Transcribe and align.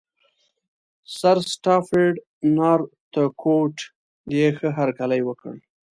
سرسټافرډ 1.17 2.15
نارتکوټ 2.57 3.77
یې 4.35 4.47
ښه 4.57 4.69
هرکلی 4.77 5.21
وکړ. 5.27 5.53